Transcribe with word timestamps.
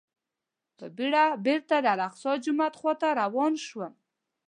په 0.77 0.85
بېړه 0.97 1.23
بېرته 1.45 1.75
د 1.81 1.85
الاقصی 1.95 2.31
جومات 2.45 2.73
خواته 2.79 3.07
روان 3.21 3.53
شوم. 3.65 3.93